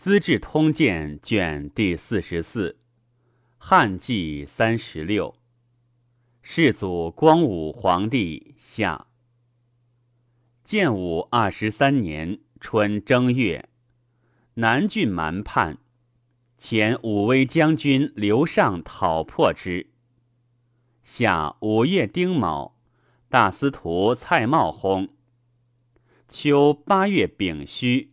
[0.00, 2.78] 资治通鉴》卷第四十四，
[3.58, 5.34] 汉纪三十六。
[6.40, 9.08] 世祖光武皇帝下。
[10.64, 13.68] 建武二十三年春正月，
[14.54, 15.76] 南郡蛮叛，
[16.56, 19.90] 前武威将军刘尚讨破之。
[21.02, 22.74] 夏五月丁卯，
[23.28, 25.10] 大司徒蔡瑁薨。
[26.26, 28.09] 秋八月丙戌。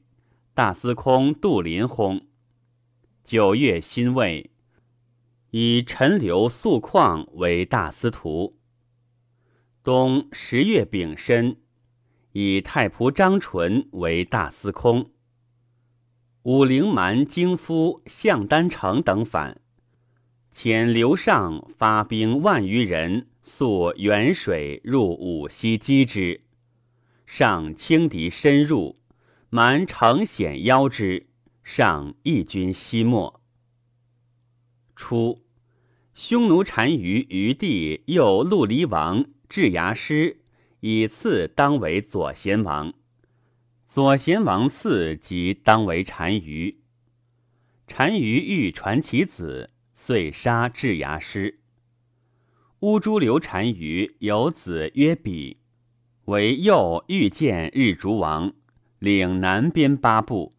[0.58, 2.24] 大司空杜林薨。
[3.24, 4.50] 九月辛未，
[5.52, 8.58] 以陈留素况为大司徒。
[9.84, 11.58] 冬十月丙申，
[12.32, 15.12] 以太仆张纯为大司空。
[16.42, 19.62] 武陵蛮京夫向丹成等反，
[20.52, 26.42] 遣刘尚发兵万余人溯沅水入武溪击之，
[27.28, 28.96] 上轻敌深入。
[29.50, 31.28] 蛮乘险邀之，
[31.64, 33.40] 上一军西没。
[34.94, 35.42] 初，
[36.14, 40.42] 匈奴单于余地右陆离王智牙师
[40.82, 42.94] 以次当为左贤王，
[43.88, 46.82] 左贤王次即当为单于。
[47.86, 51.62] 单于欲传其子，遂杀智牙师。
[52.82, 55.56] 乌珠留单于有子曰比，
[56.26, 58.54] 为右欲见日逐王。
[59.00, 60.56] 领南边八部，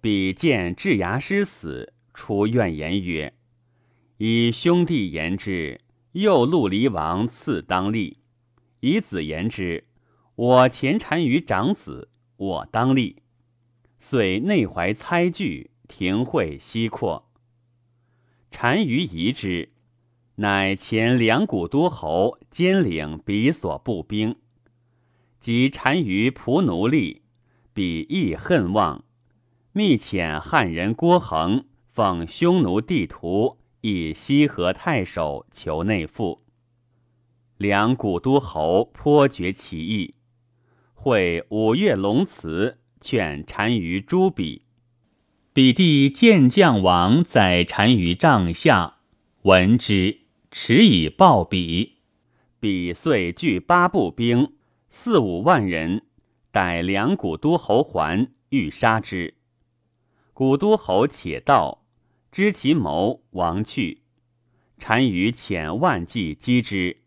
[0.00, 3.34] 比见智牙师死，出怨言曰
[4.18, 5.80] ：“以兄弟言之，
[6.12, 8.18] 右路离王次当立；
[8.78, 9.84] 以子言之，
[10.36, 13.22] 我前单于长子，我当立。”
[13.98, 17.28] 遂内怀猜惧，庭会西扩。
[18.50, 19.70] 单于疑之，
[20.36, 24.36] 乃前两股都侯兼领比所步兵，
[25.40, 27.19] 及单于仆奴隶。
[27.80, 29.04] 比亦恨望，
[29.72, 36.42] 密遣汉人郭恒奉匈奴地图，以西河太守求内附。
[37.56, 40.14] 两古都侯颇觉其意，
[40.92, 44.66] 会五岳龙祠，劝单于诛比。
[45.54, 48.96] 比弟见将王在单于帐下，
[49.44, 50.18] 闻之，
[50.50, 51.94] 持以报比。
[52.60, 54.52] 比遂聚八部兵，
[54.90, 56.02] 四五万人。
[56.50, 59.34] 待两古都侯还，欲杀之。
[60.32, 61.84] 古都侯且道，
[62.32, 64.02] 知其谋，亡去。
[64.78, 67.02] 单于遣万骑击之，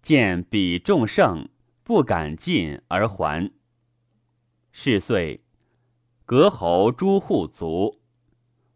[0.00, 1.48] 见彼众胜，
[1.82, 3.50] 不敢进而还。
[4.72, 5.42] 是岁，
[6.24, 8.00] 隔侯诸户卒，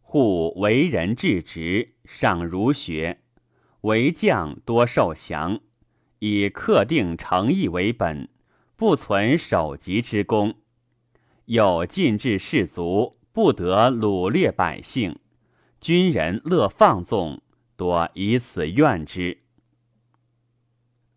[0.03, 3.20] 户为人至直，尚儒学，
[3.82, 5.60] 为将多受降，
[6.19, 8.28] 以克定诚意为本。
[8.80, 10.54] 不存首级之功，
[11.44, 15.18] 有禁制士卒，不得掳掠百姓，
[15.82, 17.42] 军人乐放纵，
[17.76, 19.42] 多以此怨之。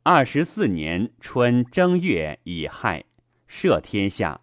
[0.03, 3.06] 二十四年春正月乙亥，
[3.50, 4.41] 赦天下。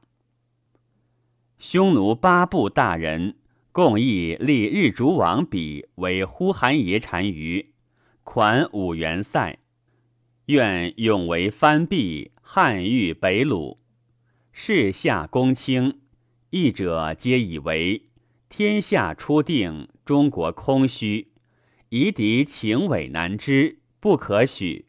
[1.59, 3.37] 匈奴八部大人
[3.71, 7.75] 共议立日逐王比为呼韩邪单于，
[8.25, 9.59] 款五元塞，
[10.47, 12.31] 愿永为藩币。
[12.41, 13.79] 汉欲北虏，
[14.51, 16.01] 世下公卿，
[16.51, 18.09] 义者皆以为
[18.49, 21.29] 天下初定，中国空虚，
[21.91, 24.87] 夷狄情伪难知，不可许。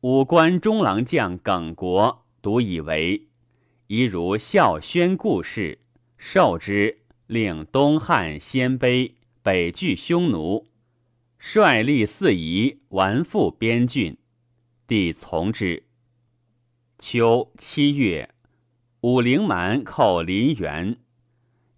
[0.00, 3.28] 五官中郎将耿国独以为，
[3.86, 5.78] 宜如孝宣故事，
[6.18, 6.98] 受之，
[7.28, 9.12] 令东汉鲜卑，
[9.42, 10.66] 北拒匈奴，
[11.38, 14.16] 率立四夷，完复边郡，
[14.88, 15.83] 帝从之。
[16.96, 18.30] 秋七月，
[19.00, 20.96] 武陵蛮寇临沅，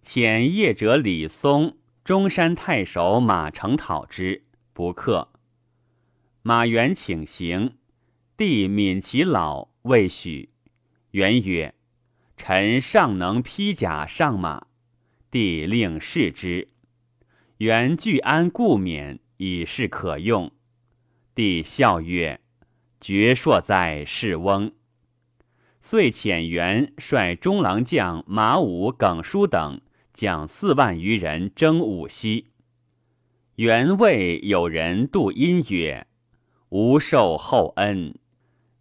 [0.03, 5.29] 遣业者李松、中山太守马成讨之，不克。
[6.43, 7.77] 马援请行，
[8.37, 10.51] 帝悯其老，未许。
[11.11, 11.73] 元曰
[12.37, 14.67] ：“臣尚能披甲上马。”
[15.31, 16.69] 帝令试之。
[17.57, 20.51] 元具安故免，以示可用。
[21.33, 22.39] 帝笑曰
[23.01, 24.71] ：“绝硕哉，世翁！”
[25.89, 29.79] 遂遣元率中郎将马武、耿舒等
[30.13, 32.47] 将四万余人征武溪。
[33.55, 36.05] 元谓有人度阴曰
[36.67, 38.13] ：“吾受厚恩，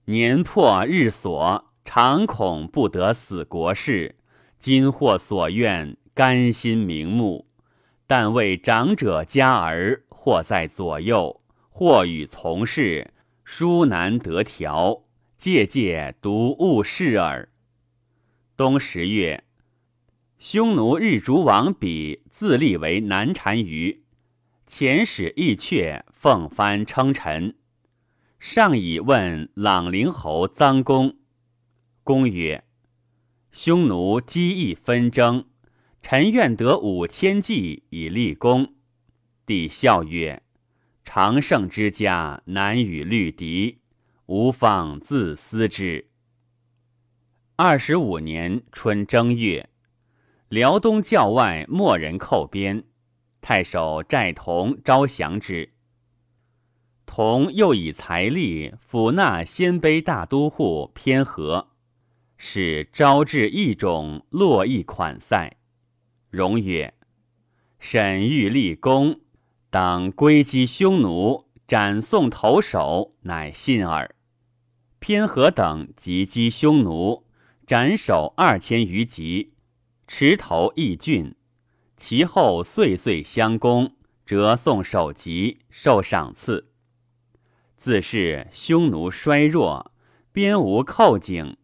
[0.06, 4.16] 年破日所，常恐不得死国事。
[4.58, 7.46] 今获所愿，甘心瞑目。
[8.08, 13.12] 但为长者家儿，或在左右，或与从事，
[13.44, 15.02] 殊难得调。”
[15.38, 17.48] 借借独误事耳。
[18.56, 19.44] 冬十月，
[20.38, 24.02] 匈奴日逐王比自立为南单于，
[24.66, 27.54] 遣使义阙奉藩称臣。
[28.38, 31.16] 上以问朗陵侯臧公，
[32.02, 32.64] 公曰
[33.52, 35.46] ：“匈奴积邑纷争，
[36.02, 38.74] 臣愿得五千骑以立功。”
[39.46, 40.42] 帝笑曰
[41.04, 43.78] ：“常胜之家，难与虑敌，
[44.26, 46.08] 无方自思之。”
[47.56, 49.70] 二十五年春正月，
[50.48, 52.84] 辽东教外莫人寇边，
[53.40, 55.72] 太守寨同招降之。
[57.06, 61.68] 同又以财力抚纳鲜卑大都护偏和，
[62.36, 65.56] 使招致一种落邑款塞。
[66.28, 66.92] 荣曰
[67.78, 69.20] ：“沈欲立功，
[69.70, 74.14] 当归击匈奴，斩送头首，乃信耳。”
[75.06, 77.22] 偏和等击击匈奴，
[77.64, 79.52] 斩首二千余级，
[80.08, 81.36] 持头益郡。
[81.96, 83.92] 其后岁岁相攻，
[84.24, 86.72] 折送首级，受赏赐。
[87.76, 89.92] 自是匈奴衰弱，
[90.32, 91.56] 边无寇景，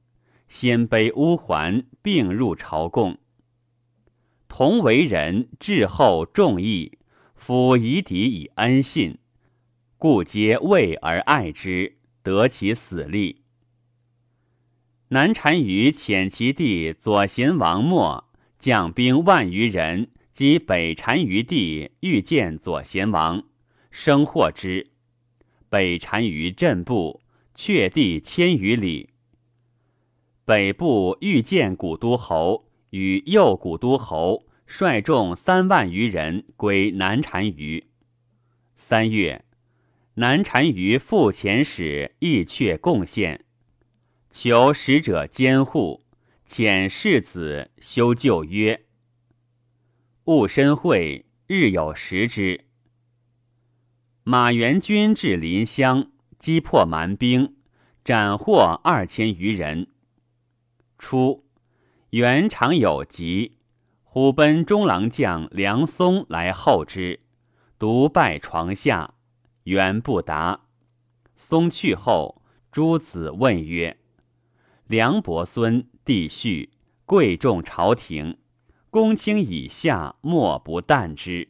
[0.47, 3.19] 鲜卑乌桓并入朝贡。
[4.47, 6.97] 同为人至厚重义，
[7.35, 9.19] 辅夷狄以恩信，
[9.99, 13.43] 故皆畏而爱之，得其死力。
[15.09, 18.25] 南单于遣其弟左贤王末
[18.59, 23.45] 将兵万余人及北单于地欲见左贤王，
[23.91, 24.91] 生获之。
[25.69, 27.21] 北单于镇部，
[27.55, 29.11] 却地千余里。
[30.45, 37.87] 北部欲见古都侯，与右古都侯率众三万余人归南单于。
[38.77, 39.45] 三月，
[40.15, 43.47] 南单于复遣使义阙贡献，
[44.31, 46.05] 求使者监护，
[46.47, 48.85] 遣世子修旧约。
[50.25, 52.67] 戊申会，日有食之。
[54.23, 57.57] 马元军至临湘，击破蛮兵，
[58.05, 59.89] 斩获二千余人。
[60.99, 61.43] 初，
[62.11, 63.57] 元常有疾，
[64.05, 67.21] 虎贲中郎将梁松来候之，
[67.79, 69.15] 独拜床下，
[69.65, 70.61] 元不答。
[71.37, 73.99] 松去后，诸子问曰
[74.87, 76.69] ：“梁伯孙弟婿
[77.05, 78.39] 贵重朝廷，
[78.91, 81.49] 公卿以下莫不惮之。”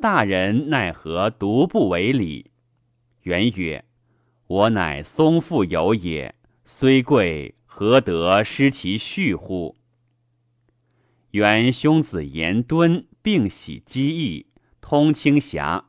[0.00, 2.52] 大人奈何独不为礼？
[3.22, 3.84] 元曰
[4.46, 9.76] ：“我乃松父友也，虽贵，何得失其序乎？”
[11.32, 14.46] 元兄子严敦并喜机义，
[14.80, 15.87] 通清侠。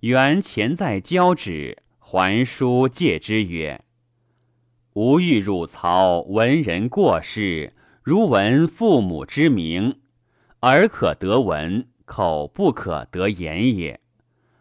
[0.00, 3.84] 元前在交趾，还书戒之曰
[4.94, 10.00] ：“吾欲汝曹闻人过世，如闻父母之名，
[10.62, 14.00] 耳可得闻。”口不可得言也。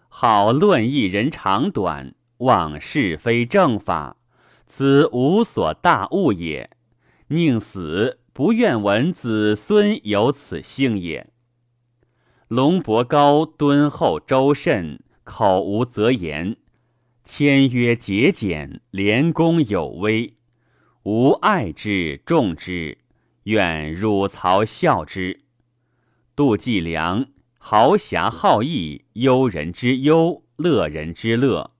[0.07, 4.17] 好论一人长短，妄是非正法，
[4.67, 6.69] 此无所大悟也。
[7.29, 11.31] 宁死不愿闻子孙有此幸也。
[12.47, 16.57] 龙伯高敦厚周慎，口无择言，
[17.23, 20.33] 签约节俭，廉公有威。
[21.03, 22.97] 吾爱之重之，
[23.43, 25.41] 愿汝曹效之。
[26.35, 27.27] 杜季良。
[27.59, 31.71] 豪侠好义，忧人之忧，乐人之乐。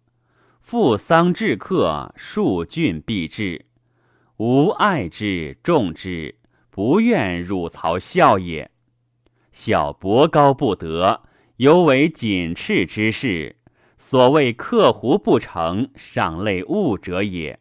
[0.62, 3.66] 父丧至客，庶俊必至。
[4.38, 6.36] 吾爱之重之，
[6.70, 8.70] 不愿汝曹效也。
[9.52, 11.24] 小博高不得，
[11.60, 13.58] 犹为锦赤之事。
[13.98, 17.60] 所谓克胡不成，赏类物者也。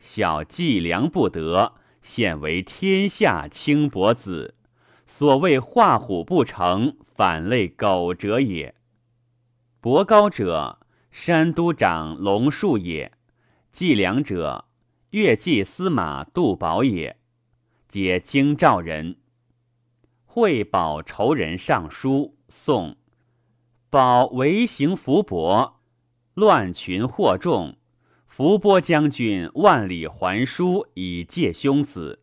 [0.00, 4.56] 小计量不得，现为天下轻薄子。
[5.06, 8.74] 所谓画虎不成，反类狗者也。
[9.80, 10.80] 博高者，
[11.12, 13.12] 山都长龙树也；
[13.70, 14.64] 计量者，
[15.10, 17.16] 越骑司马杜宝也。
[17.86, 19.18] 皆京兆人。
[20.24, 22.96] 会保仇人上书，宋
[23.92, 25.78] 保为行伏伯，
[26.32, 27.76] 乱群惑众。
[28.26, 32.22] 伏波将军万里还书以借兄子。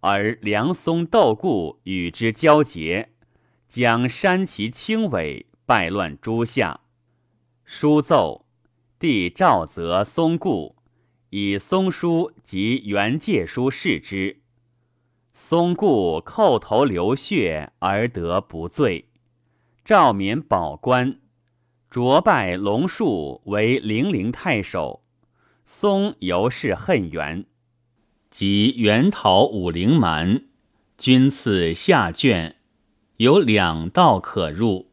[0.00, 3.10] 而梁松窦固与之交结，
[3.68, 6.80] 将山其轻尾，败乱诸夏。
[7.62, 8.44] 书奏，
[8.98, 10.74] 帝诏责松固，
[11.30, 14.40] 以松书及原借书示之。
[15.32, 19.10] 松固叩头流血而得不罪，
[19.84, 21.20] 诏免保官，
[21.90, 25.04] 擢拜龙树为零陵太守。
[25.66, 27.44] 松尤是恨元。
[28.30, 30.46] 即元讨武陵蛮，
[30.96, 32.56] 君赐下卷，
[33.18, 34.90] 有两道可入。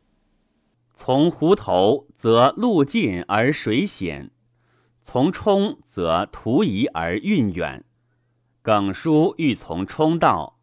[0.94, 4.32] 从湖头则路近而水险，
[5.04, 7.86] 从冲则途移而运远。
[8.62, 10.60] 耿叔欲从冲道，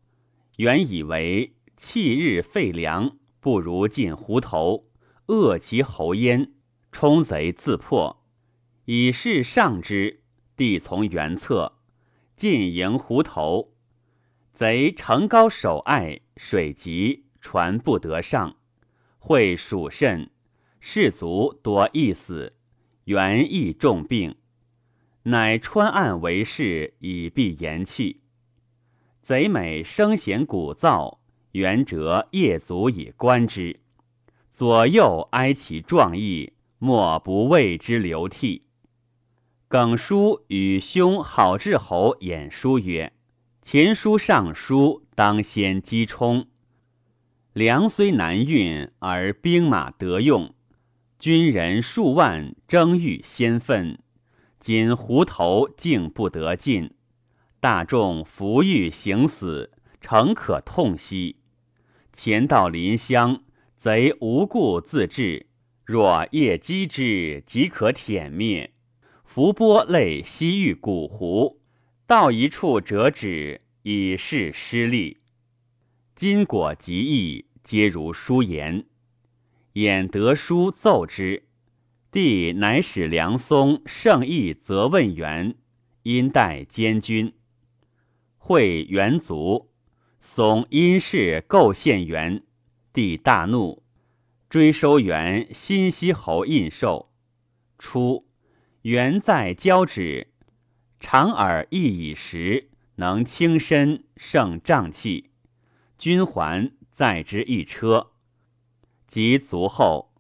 [0.57, 4.87] 原以为弃日废粮，不如进湖头，
[5.27, 6.53] 扼其喉咽，
[6.91, 8.25] 冲贼自破。
[8.85, 10.23] 以示上之，
[10.57, 11.75] 地从原侧，
[12.37, 13.75] 进迎湖头，
[14.53, 18.57] 贼城高守隘，水急，船不得上。
[19.19, 20.31] 会属甚，
[20.81, 22.57] 士卒多缢死，
[23.05, 24.37] 原亦重病，
[25.25, 28.23] 乃穿岸为事，以避言气。
[29.23, 31.18] 贼美声险鼓噪，
[31.53, 33.81] 元哲夜足以观之，
[34.55, 38.63] 左右哀其壮意，莫不为之流涕。
[39.67, 43.13] 耿叔与兄郝志侯演书曰
[43.63, 46.47] ：“前书上书，当先击冲。”
[47.53, 50.55] 粮虽难运，而兵马得用，
[51.19, 53.99] 军人数万，争欲先奋。
[54.61, 56.93] 今湖头竟不得进，
[57.61, 61.37] 大众伏欲行死，诚可痛惜。
[62.13, 63.43] 前到临湘，
[63.79, 65.47] 贼无故自至，
[65.85, 68.73] 若夜击之，即可殄灭。
[69.25, 71.61] 伏波类西域古湖，
[72.07, 75.19] 到一处折止，以示失利。
[76.15, 77.49] 今果极易。
[77.65, 78.87] 皆如书言，
[79.75, 81.45] 演得书奏之，
[82.11, 85.55] 帝乃使梁松圣意责问元，
[86.03, 87.35] 因代监军。
[88.39, 89.68] 会元卒，
[90.31, 92.43] 松因事构陷元，
[92.93, 93.83] 帝大怒，
[94.51, 97.09] 追收元新息侯印绶。
[97.79, 98.27] 初，
[98.83, 100.29] 元在交趾，
[101.01, 105.31] 长耳亦以时，能轻身，胜瘴气，
[105.99, 106.71] 军还。
[106.93, 108.09] 载之一车，
[109.07, 110.13] 及卒后，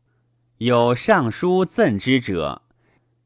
[0.58, 2.62] 有尚书赠之者，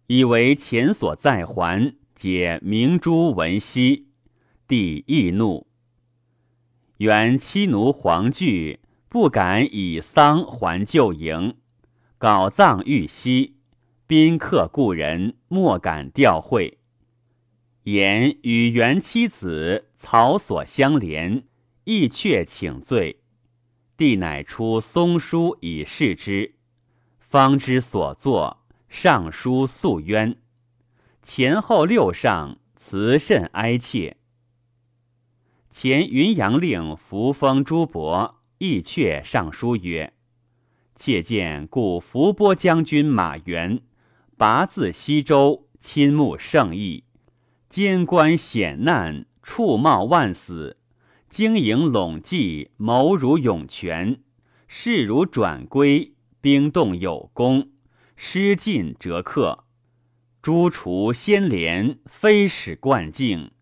[0.07, 4.09] 以为前所在还，皆明珠文兮。
[4.67, 5.67] 帝亦怒，
[7.03, 8.79] 原妻奴黄惧，
[9.09, 11.57] 不敢以丧还旧营，
[12.17, 13.57] 稿葬玉溪，
[14.07, 16.79] 宾客故人，莫敢吊会。
[17.83, 21.43] 言与原妻子曹所相连，
[21.83, 23.21] 亦却请罪。
[23.97, 26.55] 帝乃出松书以示之，
[27.19, 30.37] 方知所作，上书诉冤。
[31.21, 34.19] 前后六上辞甚哀切。
[35.73, 40.13] 前云阳令扶风朱伯亦却上书曰
[40.95, 43.81] ：“妾见故伏波将军马援，
[44.37, 47.05] 拔自西周，亲慕圣意，
[47.71, 50.77] 监官险难，触冒万死。”
[51.31, 54.17] 经营陇计，谋如涌泉；
[54.69, 56.13] 事如转归，
[56.43, 57.71] 兵动有功，
[58.15, 59.65] 失进折克。
[60.43, 63.53] 诸除先廉，非使贯境；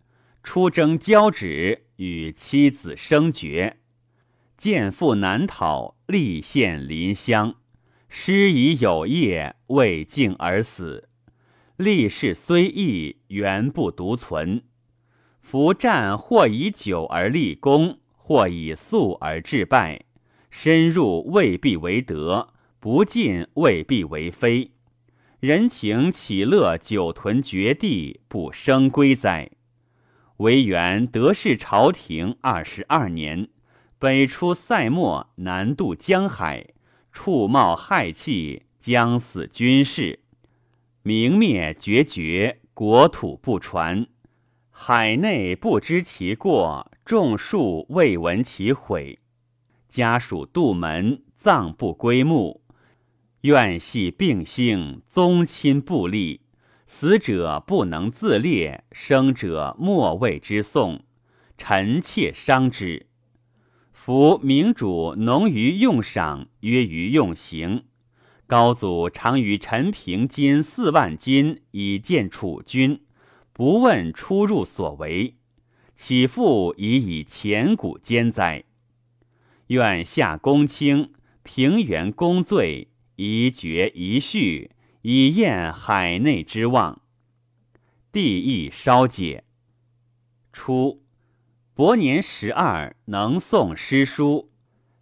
[0.43, 3.76] 出征交趾，与妻子生绝。
[4.57, 7.57] 见父难讨，立献临乡。
[8.09, 11.11] 师已有业，为敬而死。
[11.76, 14.62] 立事虽易，原不独存。
[15.42, 20.07] 夫战或以久而立功，或以速而致败。
[20.50, 24.71] 深入未必为德，不进未必为非。
[25.38, 29.50] 人情岂乐久屯绝地，不生归哉？
[30.40, 33.50] 惟元得势朝廷二十二年，
[33.99, 36.68] 北出塞漠，南渡江海，
[37.12, 40.20] 触冒害气，将死军事，
[41.02, 44.06] 明灭决绝，国土不传。
[44.70, 49.18] 海内不知其过，众庶未闻其悔。
[49.90, 52.62] 家属杜门，葬不归墓。
[53.42, 56.40] 愿系病性，宗亲不立。
[56.92, 61.04] 死者不能自列，生者莫为之颂。
[61.56, 63.06] 臣妾伤之。
[63.92, 67.85] 夫明主浓于用赏，约于用刑。
[68.49, 73.00] 高祖常与陈平金四万金以见楚军。
[73.52, 75.37] 不问出入所为，
[75.94, 78.64] 岂复以以前古兼哉？
[79.68, 81.12] 愿下公卿，
[81.44, 87.00] 平原公罪，宜决遗序，以验海内之望。
[88.12, 89.45] 帝亦稍解。
[90.52, 91.02] 初，
[91.75, 94.50] 伯年十二，能诵诗书，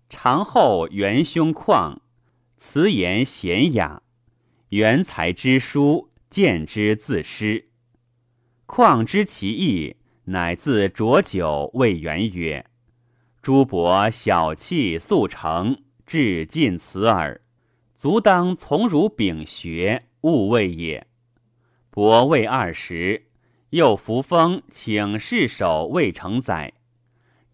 [0.09, 1.99] 长后元兄旷，
[2.59, 4.03] 辞言娴雅，
[4.69, 7.69] 元才之书，见之自失。
[8.67, 12.67] 况知其意，乃自浊酒谓元曰
[13.41, 17.41] ：“诸伯小气速成，至尽此耳。
[17.99, 21.09] 足当从儒秉学，勿谓也。
[21.91, 23.27] 伯未二十，
[23.71, 26.75] 又扶风请世守未成载。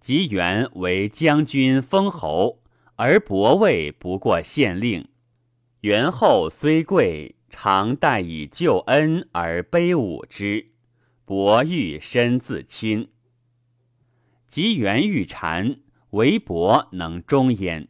[0.01, 2.61] 及元为将军封侯，
[2.97, 5.09] 而伯位不过县令。
[5.81, 10.73] 元后虽贵，常待以旧恩而卑侮之。
[11.25, 13.09] 伯欲身自亲。
[14.47, 15.77] 及元欲禅，
[16.11, 17.89] 唯伯能终焉。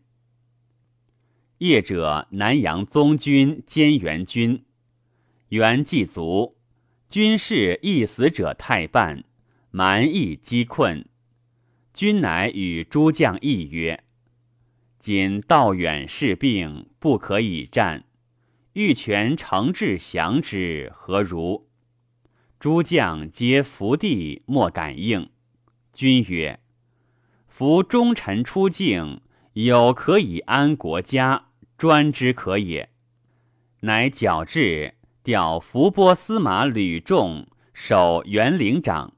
[1.65, 4.67] 业者南阳宗君兼元君，
[5.49, 6.59] 元既卒，
[7.09, 9.25] 军士一死者太半，
[9.71, 11.07] 蛮夷饥困。
[11.95, 14.05] 君乃与诸将议曰
[15.01, 18.05] ：“今道远士病，不可以战。
[18.75, 21.67] 欲权诚志降之，何如？”
[22.61, 25.31] 诸将皆伏地，莫敢应。
[25.95, 26.61] 君曰
[27.49, 29.23] ：“夫忠臣出境，
[29.55, 31.47] 有可以安国家，
[31.85, 32.89] 专之可也。”
[33.85, 39.13] 乃矫制，调伏波司马吕仲守元陵长。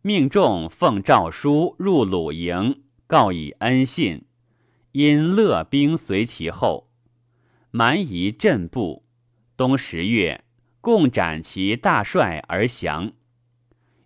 [0.00, 4.24] 命仲奉诏书入鲁营，告以恩信。
[4.92, 6.88] 因乐兵随其后，
[7.70, 9.04] 蛮夷阵步。
[9.54, 10.44] 冬十月，
[10.80, 13.12] 共斩其大帅而降。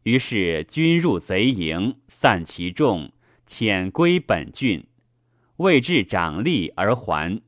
[0.02, 3.12] 于是军入贼营，散其众，
[3.46, 4.88] 遣归本郡。
[5.58, 7.40] 未至长吏而还，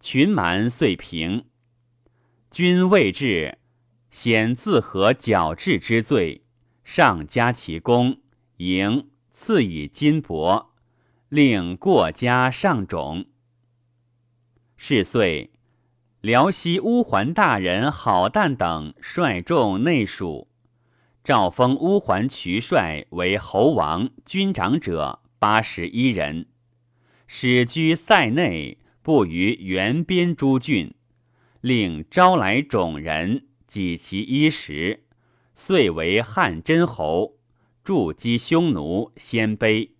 [0.00, 1.44] 群蛮遂平。
[2.50, 3.58] 君未至，
[4.10, 6.42] 显自合矫治之罪。
[6.82, 8.18] 上加其功，
[8.56, 10.66] 迎赐以金帛，
[11.28, 13.26] 令过家上种。
[14.76, 15.52] 是岁，
[16.20, 20.48] 辽西乌桓大人郝旦等率众内属，
[21.22, 26.46] 诏封乌桓渠帅为侯王、军长者八十一人，
[27.28, 28.78] 使居塞内，
[29.10, 30.94] 布于原边诸郡，
[31.60, 35.02] 令招来种人，给其衣食。
[35.56, 37.34] 遂为汉真侯，
[37.82, 39.90] 驻击匈奴，鲜卑。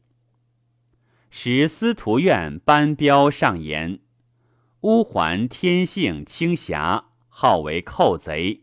[1.29, 3.99] 时司徒院班彪上言：
[4.83, 8.63] 乌桓天性轻侠，好为寇贼。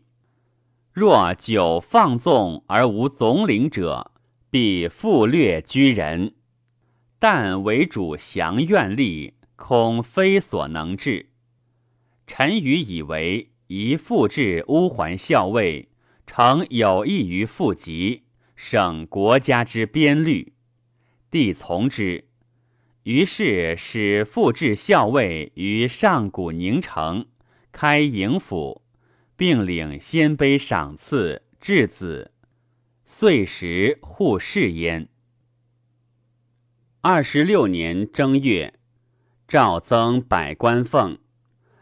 [0.94, 4.12] 若久放纵而无总领者，
[4.48, 6.36] 必复掠居人。
[7.18, 11.26] 但为主降愿力，恐非所能治。
[12.26, 15.90] 臣愚以为宜复置乌桓校尉。
[16.30, 20.52] 诚有益于复籍，省国家之边律，
[21.30, 22.28] 帝从之。
[23.04, 27.26] 于是使复置校尉于上古宁城，
[27.72, 28.82] 开营府，
[29.38, 32.32] 并领鲜卑赏赐，质子，
[33.06, 35.08] 岁时护士焉。
[37.00, 38.77] 二十六年正月，
[39.48, 41.16] 诏增百官俸，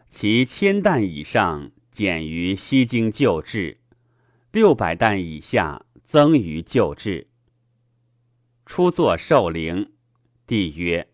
[0.09, 3.81] 其千担以上减于西京旧制。
[4.53, 7.27] 六百担以下增于旧制。
[8.65, 9.91] 初作寿陵，
[10.45, 11.09] 帝曰：“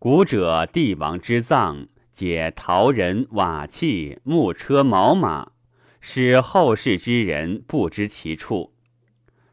[0.00, 5.52] 古者帝王之葬，皆陶人瓦器、木车、毛马，
[6.00, 8.72] 使后世之人不知其处。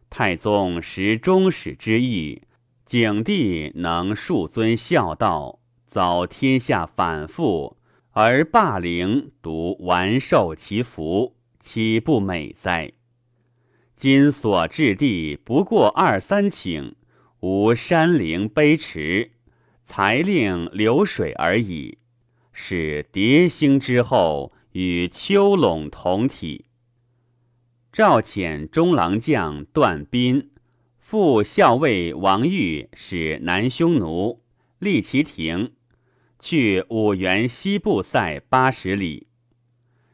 [0.10, 2.44] 太宗识忠始之意，
[2.86, 5.60] 景帝能恕尊孝道，
[5.92, 7.78] 遭天下反复，
[8.12, 12.92] 而霸陵独完受其福。”岂不美哉？
[13.96, 16.94] 今所至地不过二三顷，
[17.40, 19.34] 无山陵碑池，
[19.86, 22.00] 才令流水而已，
[22.52, 26.66] 使叠星之后与丘陇同体。
[27.92, 30.50] 赵遣中郎将段斌、
[30.98, 34.42] 副校尉王玉使南匈奴
[34.80, 35.74] 立其庭，
[36.42, 39.28] 去五原西部塞八十里。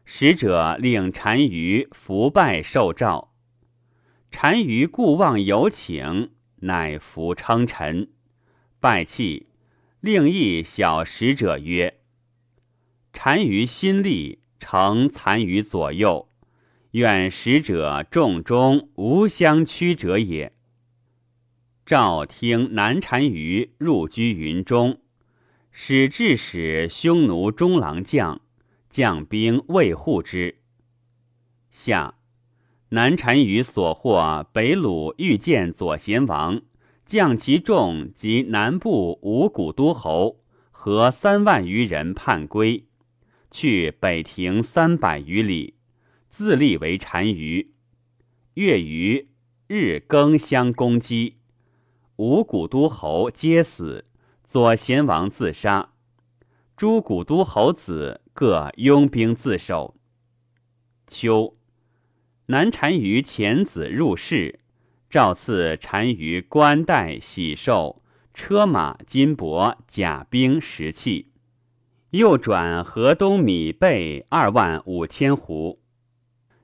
[0.04, 3.34] 使者令单于伏拜受诏，
[4.30, 8.10] 单于故望有请，乃伏称臣，
[8.82, 9.48] 拜泣，
[10.02, 12.00] 令一小使者曰
[13.12, 16.30] ：“单于心力，承残于左右，
[16.92, 20.52] 愿使者众中无相屈者也。”
[21.86, 25.00] 诏听南单于入居云中，
[25.80, 28.42] 使至使匈奴中郎将。
[28.90, 30.58] 将兵卫护之。
[31.70, 32.16] 下
[32.90, 36.64] 南单于所获北虏欲见左贤王，
[37.06, 40.40] 将其众及南部五谷都侯
[40.72, 42.88] 和三万余人叛归，
[43.52, 45.76] 去北庭三百余里，
[46.28, 47.74] 自立为单于。
[48.56, 49.28] 月余
[49.68, 51.36] 日更相攻击，
[52.16, 54.06] 五谷都侯皆死，
[54.48, 55.90] 左贤王自杀，
[56.78, 59.96] 诸古都侯子各拥兵自守。
[61.06, 61.58] 秋，
[62.46, 64.62] 南单于遣子入室，
[65.10, 68.02] 诏赐单于冠带喜寿、
[68.34, 71.34] 车马金帛、甲兵石器，
[72.12, 75.80] 又转河东米贝二万五千斛，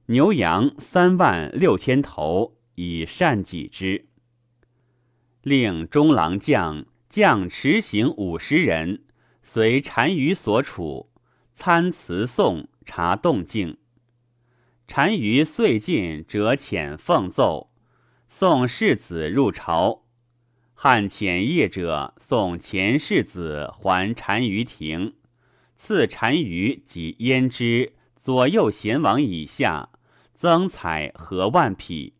[0.05, 4.05] 牛羊三万六千头，以善己之。
[5.41, 9.03] 令中郎将将持行五十人，
[9.43, 11.11] 随单于所处，
[11.55, 13.77] 参词颂，察动静。
[14.87, 17.69] 单于遂进，折遣奉奏，
[18.27, 20.05] 送世子入朝。
[20.73, 25.13] 汉遣业者送前世子还单于庭，
[25.77, 29.89] 赐单于及焉之左右贤王以下，
[30.33, 32.15] 增彩和万匹，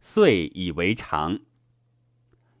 [0.00, 1.40] 遂以为常。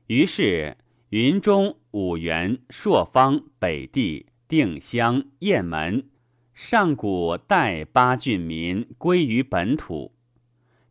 [0.08, 0.76] 于是，
[1.10, 6.08] 云中、五原、朔方、北地、定襄、雁门、
[6.54, 10.14] 上古代八郡民归于本土。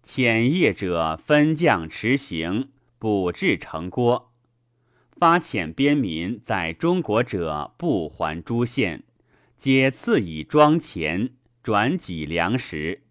[0.06, 4.34] 遣业者分将持行，补至城郭。
[5.14, 9.06] 发遣边民在中国者不还诸县，
[9.58, 11.30] 皆赐以庄钱，
[11.64, 13.04] 转给粮食。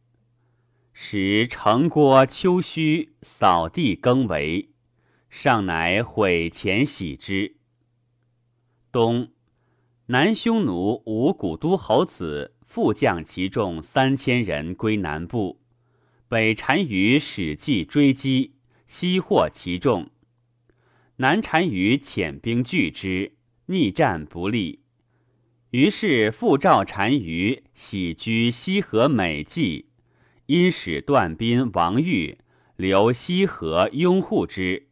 [0.92, 4.68] 使城郭秋墟，扫地耕为。
[5.30, 7.56] 上乃毁前喜之。
[8.90, 9.30] 冬，
[10.06, 15.60] 南匈奴五古都侯子复将其众三千人归南部，
[16.28, 18.54] 北单于使计追击，
[18.86, 20.10] 悉获其众。
[21.16, 23.34] 南单于遣兵拒之，
[23.66, 24.80] 逆战不利。
[25.70, 29.90] 于是复召单于徙居西河美济，
[30.46, 32.38] 因使段宾、王玉
[32.76, 34.87] 留西河拥护之。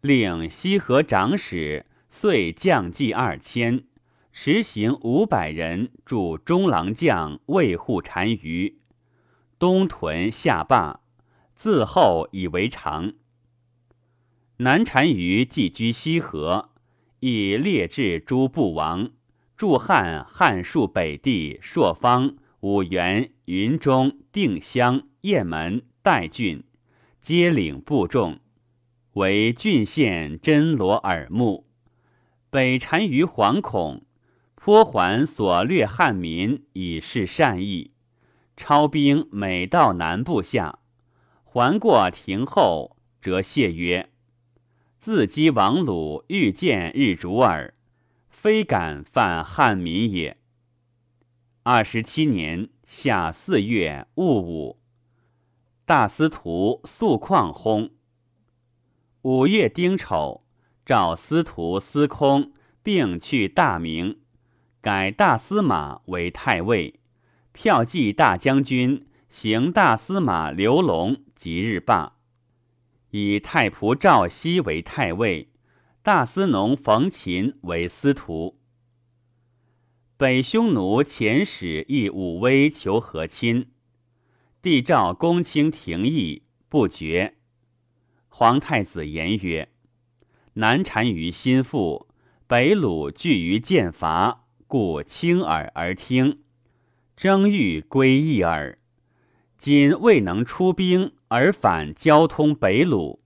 [0.00, 3.84] 令西河长史遂将计二千，
[4.32, 8.78] 持行五百人，助中郎将卫护单于，
[9.58, 11.00] 东屯下坝，
[11.54, 13.12] 自后以为常。
[14.56, 16.70] 南单于寄居西河，
[17.18, 19.10] 以列至诸部王，
[19.58, 26.64] 驻汉汉戍北地朔方、五原、云中、定襄、雁门、代郡，
[27.20, 28.38] 皆领部众。
[29.14, 31.66] 为郡县真罗耳目，
[32.48, 34.02] 北单于惶恐，
[34.54, 37.90] 颇还所掠汉民以示善意。
[38.56, 40.78] 超兵每到南部下，
[41.44, 44.10] 还过庭后，则谢曰
[45.00, 47.74] ：“自击王鲁欲见日主耳，
[48.28, 50.36] 非敢犯汉民也。”
[51.64, 54.78] 二十七年夏四月戊午，
[55.84, 57.90] 大司徒素况薨。
[59.22, 60.46] 五月丁丑，
[60.86, 62.52] 召司徒司空
[62.82, 64.18] 并去大名，
[64.80, 67.00] 改大司马为太尉，
[67.52, 72.16] 票骑大将军行大司马刘龙即日罢，
[73.10, 75.50] 以太仆赵熙为太尉，
[76.02, 78.58] 大司农冯勤为司徒。
[80.16, 83.70] 北匈奴遣使诣武威求和亲，
[84.62, 87.36] 帝诏公卿廷议不决。
[88.40, 89.68] 皇太子言曰
[90.56, 92.06] ：“南单于心腹，
[92.46, 96.38] 北虏惧于剑伐，故轻耳而听，
[97.18, 98.78] 争欲归义耳。
[99.58, 103.18] 今未能出兵，而反交通北虏，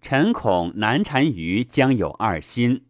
[0.00, 2.84] 臣恐南单于将有二心。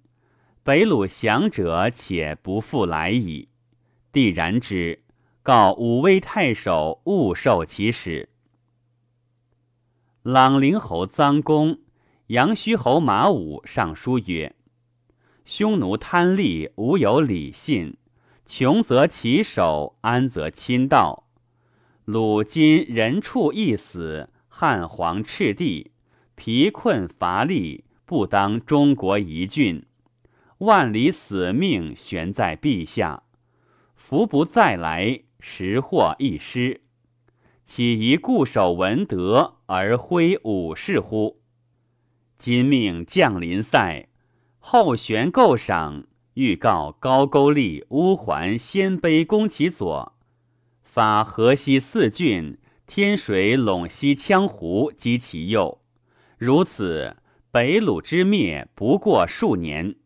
[0.62, 3.48] 北虏降者，且不复来矣。
[4.12, 5.02] 帝然之，
[5.42, 8.28] 告武威太守勿受其使。”
[10.24, 11.80] 朗陵侯臧公、
[12.28, 14.54] 阳虚侯马武上书曰
[15.44, 17.98] ：“匈奴贪利，无有礼信，
[18.46, 21.28] 穷则其手，安则亲道。
[22.06, 25.90] 鲁今人畜一死，汉皇赤地，
[26.36, 29.84] 疲困乏力，不当中国一郡。
[30.56, 33.24] 万里死命悬在陛下，
[33.94, 36.80] 福不再来，时祸一失。”
[37.66, 41.40] 岂宜固守文德而挥武士乎？
[42.38, 44.08] 今命降临塞，
[44.58, 50.12] 后悬构赏，欲告高句丽、乌桓、鲜卑攻其左，
[50.82, 55.80] 发河西四郡、天水陇西羌胡击其右。
[56.36, 57.16] 如此，
[57.50, 59.96] 北虏之灭不过数年。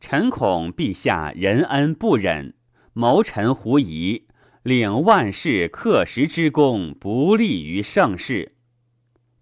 [0.00, 2.54] 臣恐陛下仁恩不忍，
[2.92, 4.26] 谋臣狐疑。
[4.62, 8.54] 领万世克时之功，不利于盛世。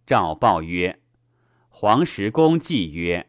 [0.07, 0.99] 诏报曰
[1.69, 3.29] ：“黄石公既曰：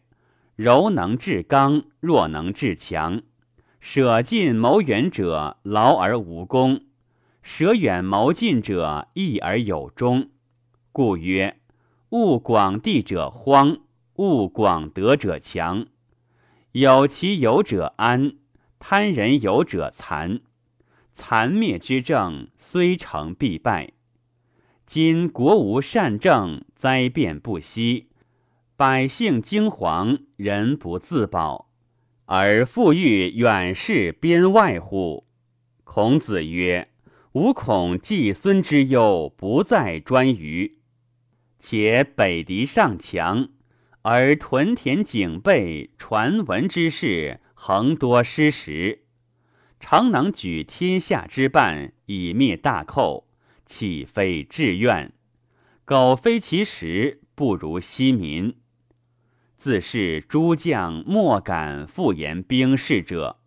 [0.55, 3.23] 柔能制刚，弱能制强。
[3.81, 6.77] 舍近谋远者，劳而无功；
[7.43, 10.29] 舍远谋近者，义而有终。
[10.93, 11.57] 故曰：
[12.11, 13.79] 物广地者荒，
[14.15, 15.87] 物广德者强。
[16.71, 18.37] 有其有者安，
[18.79, 20.39] 贪人有者残。
[21.15, 23.91] 残灭之政，虽成必败。
[24.85, 28.09] 今国无善政，灾变不息，
[28.75, 31.69] 百姓惊惶，人不自保，
[32.25, 35.25] 而复欲远视边外乎？
[35.83, 36.89] 孔子曰
[37.33, 40.77] ：“吾恐季孙之忧不在专于，
[41.59, 43.49] 且北狄尚强，
[44.01, 49.00] 而屯田警备，传闻之事，恒多失实。
[49.81, 53.27] 常能举天下之半以灭大寇，
[53.65, 55.11] 岂非志愿？
[55.83, 58.55] 苟非其实，不如息民。
[59.57, 63.39] 自是诸将莫敢复言兵事者。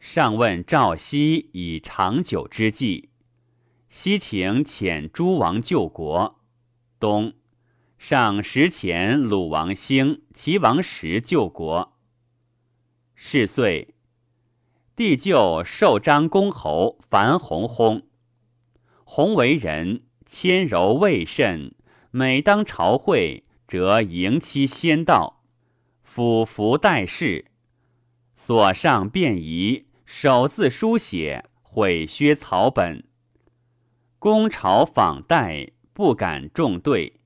[0.00, 3.10] 上问赵熙以长久之计，
[3.88, 6.40] 西请遣诸王救国。
[6.98, 7.34] 东
[7.96, 11.96] 上时遣鲁王兴、齐王时救国。
[13.14, 13.95] 是岁。
[14.96, 18.04] 帝就受章公侯樊弘薨。
[19.04, 21.74] 弘为人谦柔未甚，
[22.10, 25.42] 每当朝会，则迎妻先到，
[26.02, 27.50] 俯伏待事。
[28.34, 33.04] 所上便宜，手字书写，毁削草本。
[34.18, 37.20] 公朝访代，不敢重对。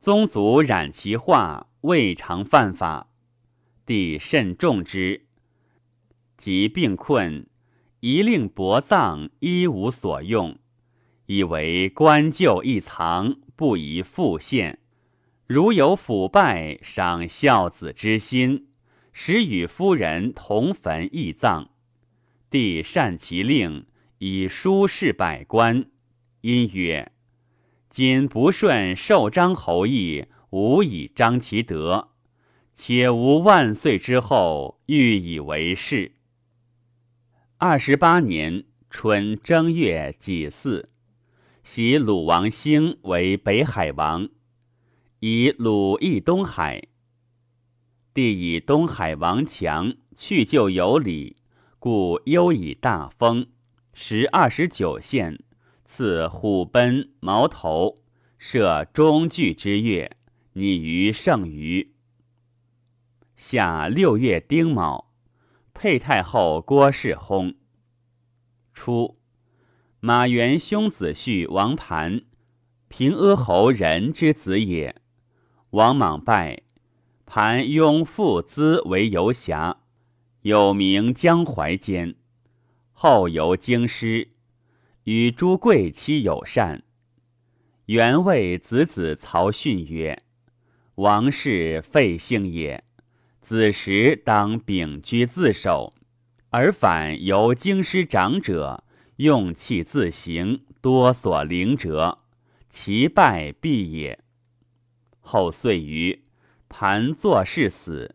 [0.00, 3.08] 宗族染其画，未尝犯法，
[3.84, 5.26] 帝甚重之。
[6.36, 7.46] 及病困，
[8.00, 10.58] 一令薄葬，一无所用，
[11.26, 14.78] 以为官旧一藏，不宜复现。
[15.46, 18.68] 如有腐败，伤孝子之心，
[19.12, 21.70] 使与夫人同坟异葬。
[22.50, 23.86] 帝善其令，
[24.18, 25.86] 以书示百官。
[26.40, 27.12] 因曰
[27.88, 32.10] ：“今不顺受张侯意，无以彰其德。
[32.74, 36.12] 且无万岁之后，欲以为事。”
[37.58, 40.88] 二十八年春正月己巳，
[41.62, 44.28] 袭鲁王兴为北海王，
[45.20, 46.88] 以鲁易东海。
[48.12, 51.36] 帝以东海王强，去就有礼，
[51.78, 53.46] 故优以大封，
[53.94, 55.38] 时二十九县，
[55.84, 58.02] 赐虎贲、矛头，
[58.36, 60.16] 设中具之月，
[60.54, 61.94] 拟于圣余。
[63.36, 65.13] 夏六月丁卯。
[65.74, 67.56] 沛太后郭氏薨。
[68.72, 69.18] 初，
[70.00, 72.22] 马元兄子婿王盘，
[72.88, 74.94] 平阿侯人之子也。
[75.70, 76.62] 王莽败，
[77.26, 79.78] 盘拥父资为游侠，
[80.42, 82.14] 有名江淮间。
[82.92, 84.30] 后游京师，
[85.02, 86.84] 与朱贵妻友善。
[87.86, 90.22] 元谓子子曹训曰
[90.94, 92.84] ：“王氏废姓也。”
[93.44, 95.92] 子时当秉居自守，
[96.48, 98.82] 而反由京师长者
[99.16, 102.20] 用气自行，多所凌折，
[102.70, 104.18] 其败必也。
[105.20, 106.24] 后遂于
[106.70, 108.14] 盘作事死，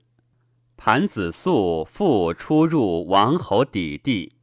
[0.76, 4.34] 盘子素复出入王侯邸地，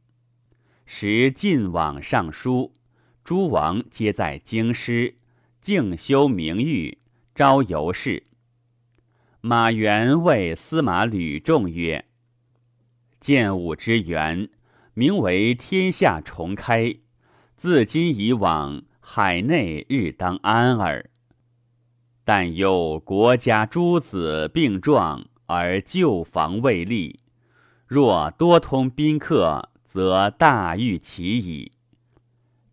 [0.85, 2.73] 时晋往上书，
[3.25, 5.15] 诸王皆在京师，
[5.59, 6.97] 静修名誉，
[7.35, 8.26] 招游士。
[9.47, 12.03] 马援谓司马吕仲曰
[13.21, 14.49] ：“建武之源，
[14.93, 16.93] 名为天下重开。
[17.55, 21.09] 自今以往，海内日当安耳。
[22.25, 27.21] 但忧国家诸子病状，而救防未立。
[27.85, 31.71] 若多通宾客，则大欲其矣。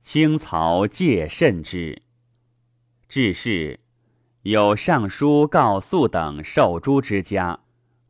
[0.00, 2.02] 清曹戒慎之。
[3.08, 3.78] 至是。”
[4.44, 7.60] 有尚书告肃等受诛之家，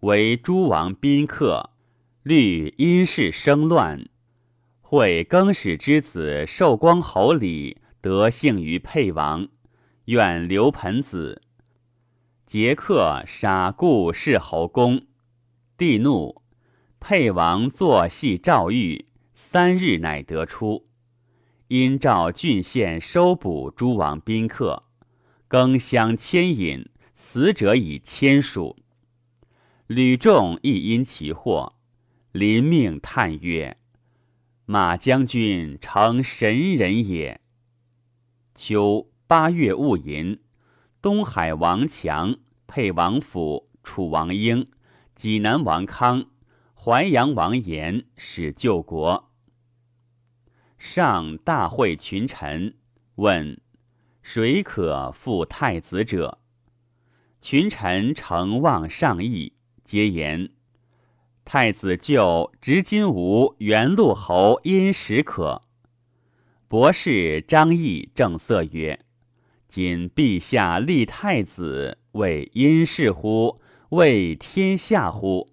[0.01, 1.71] 为诸王宾客，
[2.25, 4.09] 虑因事生乱。
[4.81, 9.47] 会更始之子寿光侯李得幸于沛王，
[10.07, 11.41] 愿刘盆子。
[12.45, 15.03] 杰克杀故世侯公，
[15.79, 16.43] 帝怒，
[16.99, 20.89] 沛王作戏诏狱，三日乃得出。
[21.69, 24.84] 因召郡县收捕诸王宾客。
[25.55, 28.77] 更相牵引，死者以千数。
[29.87, 31.77] 吕仲亦因其祸，
[32.33, 33.77] 临命叹曰
[34.67, 37.41] ：“马将军诚神人也。”
[38.57, 40.41] 秋八月戊寅，
[41.01, 42.37] 东海王强、
[42.67, 44.69] 沛王府楚王英、
[45.15, 46.27] 济南王康、
[46.75, 49.31] 淮阳王延使救国。
[50.79, 52.75] 上大会群臣，
[53.15, 53.61] 问：
[54.27, 56.39] 谁可复太子者？
[57.43, 59.53] 群臣诚望上意，
[59.85, 60.49] 皆言：
[61.45, 65.61] 太子就执金吾元禄侯殷实可。
[66.69, 69.05] 博士张毅正色曰：
[69.69, 73.61] 今陛下立太子，为殷氏乎？
[73.91, 75.51] 为天下乎？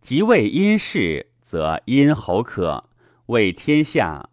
[0.00, 2.88] 即为殷氏，则殷侯可；
[3.26, 4.30] 为天下，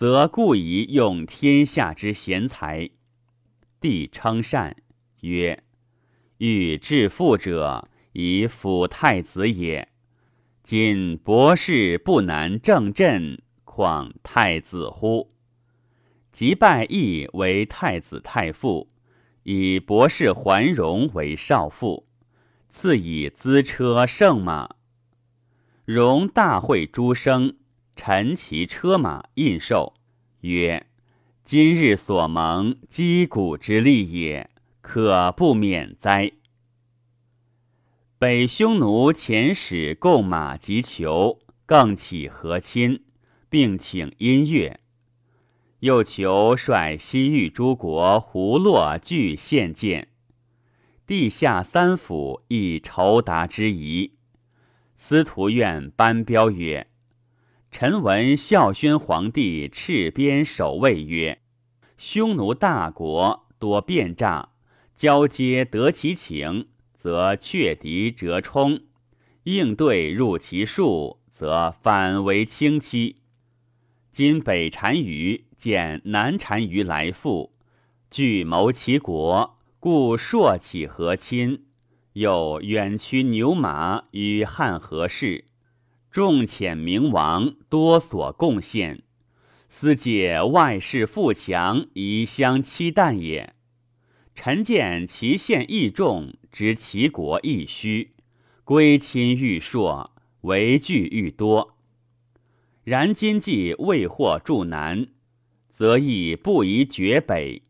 [0.00, 2.88] 则故以用天下之贤才。
[3.82, 4.74] 帝称善，
[5.20, 5.62] 曰
[6.40, 9.88] ：“欲致富者，以辅太子也。
[10.62, 15.34] 今博士不难正朕，况太子乎？”
[16.32, 18.88] 即拜义为太子太傅，
[19.42, 22.06] 以博士桓荣为少傅。
[22.70, 24.76] 赐以资车圣马，
[25.84, 27.56] 荣大会诸生，
[28.02, 29.92] 陈其车马印绶，
[30.40, 30.86] 曰
[31.44, 34.48] ：“今日所蒙击鼓之利也，
[34.80, 36.32] 可不免哉？”
[38.18, 43.04] 北匈奴遣使贡马及裘，更起和亲，
[43.50, 44.80] 并请音乐，
[45.80, 50.08] 又求率西域诸国胡洛俱献见。
[51.06, 54.14] 地下三府亦酬答之仪。
[54.96, 56.86] 司徒院班彪曰
[57.70, 61.40] ：“臣闻孝宣皇帝敕边守卫曰
[61.96, 64.50] ：‘匈奴大国多变诈，
[64.94, 68.80] 交接得其情，则却敌折冲；
[69.44, 73.16] 应对入其数，则反为轻欺。’
[74.12, 77.52] 今北单于见南单于来复，
[78.10, 81.64] 据谋其国。”故朔起和亲，
[82.12, 85.46] 又远驱牛马与汉和氏，
[86.10, 89.04] 众遣明王多所贡献，
[89.68, 93.54] 思借外事富强，以相期惮也。
[94.34, 98.10] 臣见其献益众，知其国亦虚，
[98.64, 101.76] 归亲愈硕，为惧愈多。
[102.82, 105.06] 然今既未获助南，
[105.72, 107.62] 则亦不宜绝北。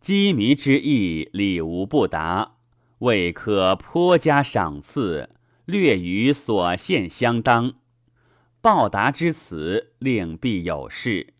[0.00, 2.52] 羁縻之意，礼无不达，
[3.00, 5.30] 未可颇加赏赐，
[5.70, 7.74] 略与所献相当。
[8.60, 11.32] 报答之词，令必有事。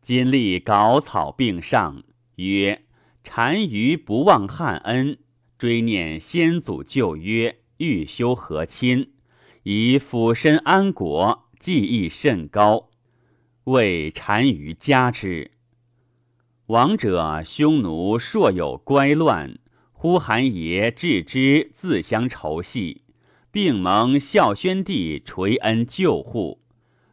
[0.00, 2.02] 今立稿草并上，
[2.36, 2.82] 曰：
[3.22, 5.18] 单于不忘汉恩，
[5.58, 9.12] 追念先祖旧约，欲修和亲，
[9.62, 12.88] 以抚身安国，技艺甚高，
[13.64, 15.50] 为单于加之。
[16.66, 19.58] 王者匈奴硕有乖乱，
[20.02, 23.02] 呼韩爷置之自相仇系，
[23.52, 26.62] 并蒙孝宣帝垂恩救护，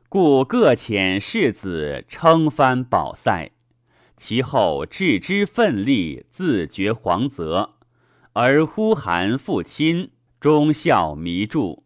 [0.08, 3.52] 故各遣世子称藩保塞。
[4.16, 7.74] 其后置之奋力，自绝皇泽，
[8.32, 11.84] 而呼韩复亲，忠孝弥著。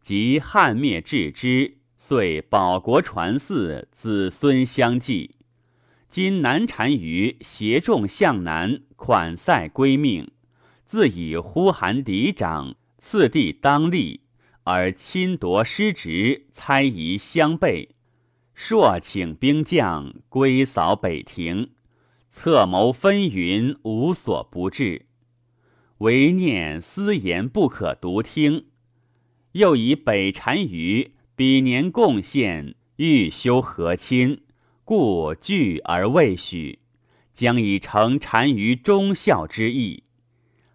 [0.00, 5.34] 及汉灭置之，遂保国传嗣，子孙相继。
[6.10, 10.32] 今南单于携众向南，款塞归命，
[10.84, 14.22] 自以呼韩嫡长，次第当立，
[14.64, 17.90] 而侵夺失职，猜疑相悖。
[18.54, 21.70] 朔请兵将归扫北庭，
[22.32, 25.06] 策谋纷纭，无所不至。
[25.98, 28.64] 唯念私言不可独听，
[29.52, 34.40] 又以北单于比年贡献，欲修和亲。
[34.92, 36.80] 故惧而未许，
[37.32, 40.02] 将以成单于忠孝之意。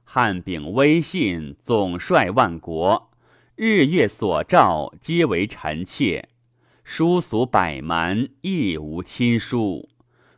[0.06, 3.12] 汉秉威信，总率万国，
[3.58, 6.30] 日月所照，皆为臣妾。
[6.86, 9.90] 书俗百蛮，亦无亲疏。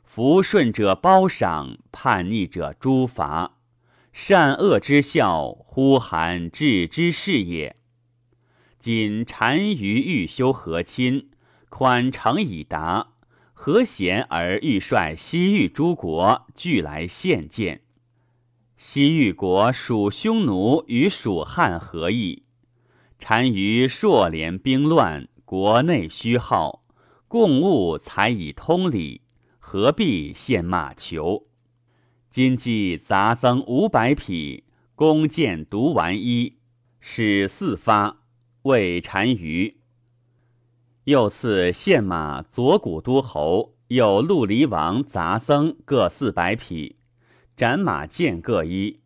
[0.03, 3.59] 服顺者褒赏，叛逆者诛伐。
[4.11, 7.75] 善恶之效，呼韩治之事也。
[8.79, 11.29] 今单于欲修和亲，
[11.69, 13.09] 款诚以达。
[13.69, 17.81] 何贤而欲率西域诸国俱来献见？
[18.77, 22.43] 西域国属匈奴与蜀汉合议，
[23.19, 26.85] 单于朔连兵乱，国内虚耗，
[27.27, 29.19] 共务才以通礼，
[29.59, 31.47] 何必献马求？
[32.29, 34.63] 今计杂增五百匹，
[34.95, 36.55] 弓箭毒丸一，
[37.01, 38.21] 使四发，
[38.61, 39.76] 为单于。
[41.07, 46.97] 又赐献马左古都侯，有陆离王杂僧各四百匹，
[47.55, 48.99] 斩马剑各一。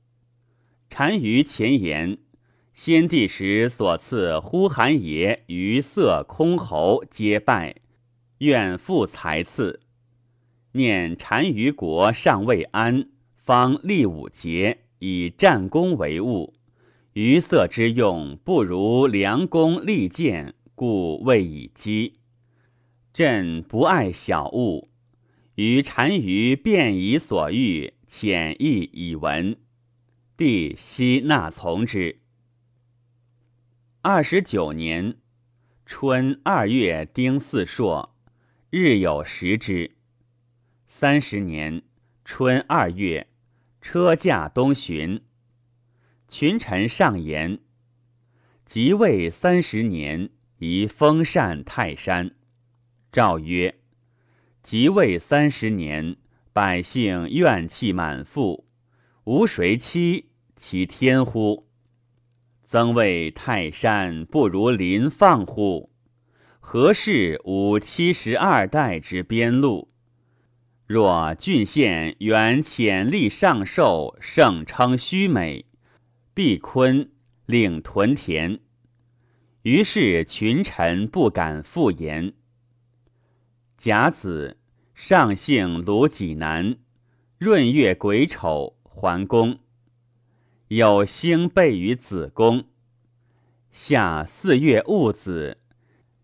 [0.90, 2.18] 单于前言：
[2.74, 7.76] 先帝时所赐呼韩爷于色空侯皆拜，
[8.40, 9.82] 愿复才赐。
[10.72, 16.56] 念单于国尚未安，方立五节，以战功为务。
[17.14, 22.22] 于色之用不如良弓利箭，故未以击。
[23.14, 24.90] 朕不爱小物，
[25.54, 29.58] 于单于便以所欲，浅意以闻。
[30.36, 32.22] 帝悉纳从之。
[34.02, 35.18] 二十九年
[35.86, 38.16] 春二月丁巳朔，
[38.72, 39.96] 日有食之。
[40.88, 41.84] 三十年
[42.26, 43.28] 春二月，
[43.84, 45.22] 车驾东巡。
[46.28, 47.60] 群臣上言：
[48.66, 50.32] 即位三十年，
[50.64, 52.36] 宜封禅泰山。
[53.12, 53.80] 诏曰：
[54.62, 56.18] 即位三十年，
[56.54, 58.68] 百姓怨气满腹，
[59.24, 61.68] 无谁欺其天乎？
[62.64, 65.90] 曾谓泰山不如林放乎？
[66.60, 69.90] 何事无七十二代之边路？
[70.86, 75.66] 若郡县原潜力上寿，盛称虚美。
[76.36, 77.10] 必坤
[77.48, 78.60] 令屯田，
[79.64, 82.34] 于是群臣不敢复言。
[83.78, 84.58] 甲子，
[84.96, 86.78] 上姓卢济南，
[87.40, 89.60] 闰月癸丑，桓公。
[90.68, 92.66] 有星备于子宫。
[93.72, 95.58] 夏四月戊子，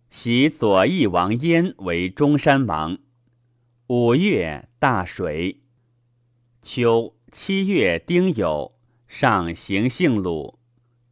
[0.10, 2.98] 袭左翼王焉为中山王。
[3.88, 5.62] 五月大水。
[6.62, 8.72] 秋七月丁酉。
[9.08, 10.60] 上行幸鲁，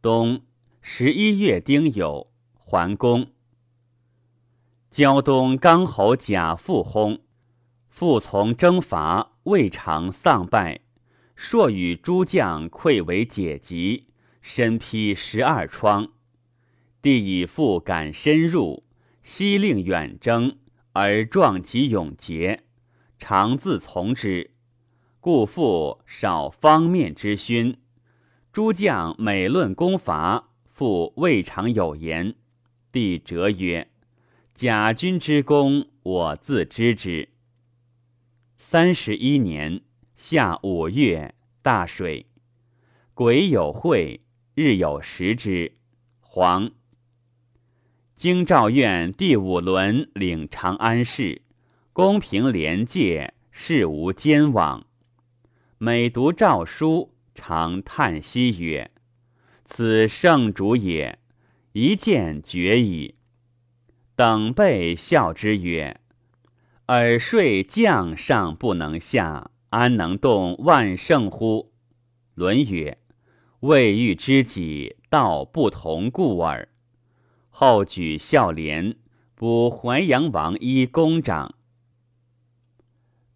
[0.02, 0.42] 冬
[0.88, 3.32] 十一月丁酉，桓公。
[4.88, 7.22] 胶东刚侯贾父薨，
[7.88, 10.82] 父从征伐，未尝丧败，
[11.34, 14.06] 朔与诸将溃为解疾，
[14.40, 16.12] 身披十二疮。
[17.02, 18.84] 帝以父敢深入，
[19.24, 20.56] 悉令远征，
[20.92, 22.62] 而壮其勇节，
[23.18, 24.52] 常自从之，
[25.18, 27.76] 故父少方面之勋。
[28.52, 32.34] 诸将每论攻伐，复未尝有言。
[32.92, 33.88] 帝折曰
[34.54, 37.30] ：“甲君之功，我自知之。”
[38.58, 39.80] 三十一年
[40.16, 42.26] 夏五月，大水。
[43.14, 44.20] 癸有会，
[44.54, 45.78] 日有食之。
[46.20, 46.70] 黄。
[48.14, 51.40] 京兆院第五轮领长安事，
[51.94, 54.86] 公平廉介，事无奸枉。
[55.78, 57.14] 每读诏书。
[57.34, 58.90] 常叹息曰
[59.68, 61.18] ：“此圣主也，
[61.72, 63.16] 一见绝矣。”
[64.16, 66.00] 等辈笑之曰
[66.86, 71.72] ：“尔睡将上不能下，安能动万圣乎？”
[72.34, 72.96] 论曰
[73.60, 76.68] ：“未遇知己，道不同故耳。”
[77.50, 78.96] 后举孝廉，
[79.34, 81.54] 补淮阳王一公长。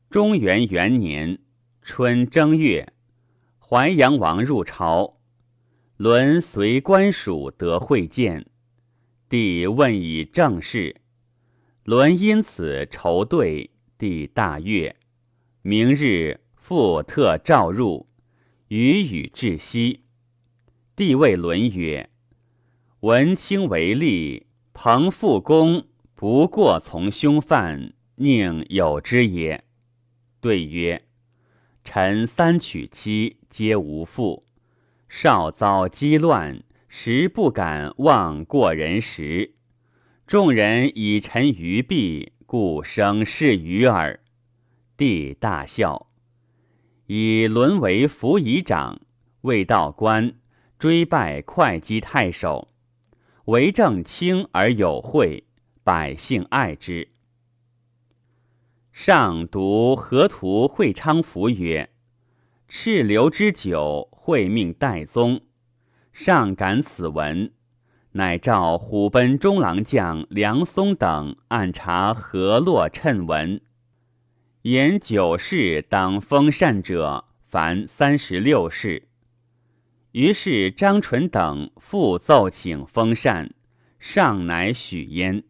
[0.09, 1.41] 中元元年
[1.83, 2.93] 春正月。
[3.59, 5.20] 淮阳王入朝，
[6.03, 8.47] 伦随官署得会见，
[9.29, 10.97] 帝问以政事，
[11.85, 14.97] 伦因此筹对，帝大悦。
[15.61, 18.09] 明日复特召入，
[18.69, 20.01] 与语至息。
[20.97, 22.09] 帝谓伦曰
[23.01, 25.85] ：“文卿为吏，彭复公
[26.15, 29.63] 不过从凶犯，宁有之也？”
[30.41, 31.03] 对曰。
[31.85, 34.45] 臣三娶妻，皆无父；
[35.13, 39.57] 少遭饥乱，实不敢忘过人时。
[40.25, 44.21] 众人以臣于弊，故生事于耳。
[44.97, 46.07] 帝大笑，
[47.07, 49.01] 以沦为辅仪长，
[49.41, 50.35] 未到官，
[50.79, 52.69] 追拜会稽太守，
[53.47, 55.43] 为政清而有惠，
[55.83, 57.09] 百姓爱之。
[58.93, 61.91] 上读河图会昌府曰
[62.69, 65.41] ：“赤流之久，会命代宗。”
[66.13, 67.53] 上感此文，
[68.13, 73.61] 乃召虎贲中郎将梁松等按查河洛谶文，
[74.63, 79.09] 言九世当封禅者，凡三十六世。
[80.13, 83.55] 于是张纯等复奏请封禅，
[84.01, 85.45] 上乃许焉。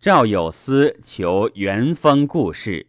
[0.00, 2.86] 赵有司求元丰故事，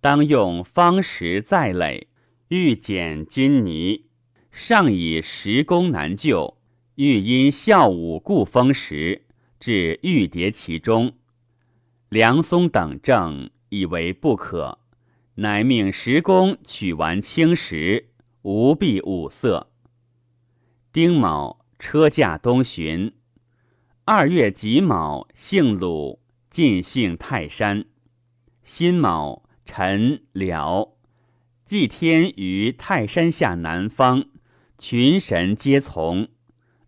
[0.00, 2.08] 当用方石再垒，
[2.48, 4.06] 欲减金泥。
[4.50, 6.56] 上以石工难就，
[6.96, 9.26] 欲因孝武故封石，
[9.60, 11.12] 至玉叠其中。
[12.08, 14.78] 梁松等正以为不可，
[15.36, 18.08] 乃命石工取完青石，
[18.42, 19.70] 无必五色。
[20.90, 23.12] 丁卯，车驾东巡。
[24.04, 26.18] 二月己卯，姓鲁，
[26.50, 27.84] 进姓泰山。
[28.64, 30.94] 辛卯，辰辽。
[31.68, 34.24] 祭天于泰山下南方，
[34.78, 36.28] 群神皆从。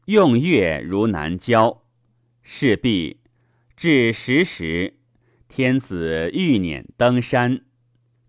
[0.06, 1.82] 用月如南郊。
[2.42, 3.20] 事毕，
[3.76, 4.94] 至十时，
[5.48, 7.60] 天子欲辇登山。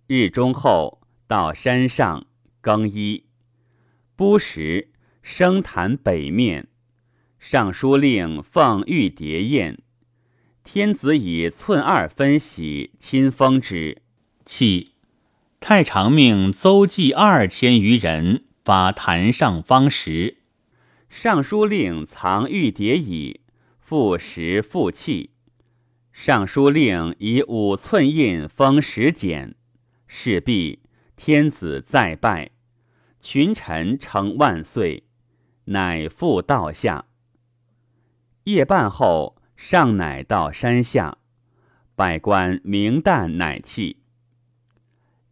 [0.07, 2.27] 日中后，到山上
[2.59, 3.27] 更衣。
[4.17, 4.91] 不时，
[5.21, 6.67] 生坛北面。
[7.39, 9.81] 尚书令奉玉牒宴，
[10.65, 14.01] 天子以寸二分玺亲封之。
[14.45, 14.90] 契，
[15.61, 20.37] 太常命邹忌二千余人发坛上方石。
[21.07, 23.41] 尚书令藏玉牒矣，
[23.79, 25.29] 复石复器。
[26.11, 29.53] 尚书令以五寸印封石简。
[30.07, 30.79] 事毕，
[31.15, 32.49] 天子再拜，
[33.19, 35.03] 群臣称万岁，
[35.65, 37.05] 乃复道下。
[38.45, 41.19] 夜半后，上乃到山下，
[41.95, 44.00] 百官明旦乃弃。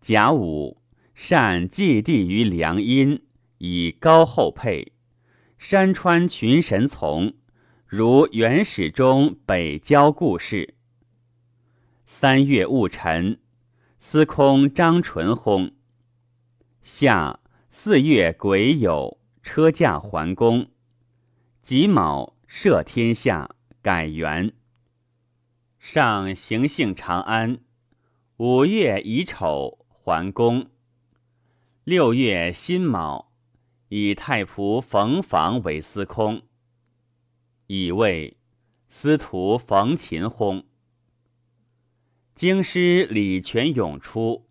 [0.02, 0.82] 甲午，
[1.14, 3.22] 善祭地于梁阴，
[3.58, 4.94] 以高厚配。
[5.58, 7.34] 山川群神从，
[7.86, 10.76] 如元始中北郊故事。
[12.06, 13.40] 三月戊辰，
[13.98, 15.74] 司空张纯薨。
[16.82, 17.40] 夏
[17.70, 20.70] 四月癸酉，车驾还宫。
[21.62, 22.36] 己卯。
[22.52, 24.54] 赦天下，改元。
[25.78, 27.60] 上行幸长安。
[28.38, 29.79] 五月乙丑，
[30.10, 30.72] 桓公。
[31.84, 33.32] 六月辛卯，
[33.90, 36.42] 以太仆冯房为司空。
[37.68, 38.36] 乙未，
[38.88, 40.64] 司徒冯秦薨。
[42.34, 44.48] 京师礼泉涌出，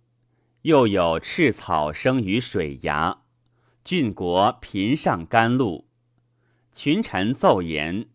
[0.63, 3.23] 又有赤草生于水崖。
[3.83, 5.89] 郡国频上甘露。
[6.73, 8.09] 群臣奏言，